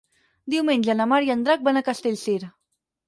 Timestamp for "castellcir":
1.91-2.39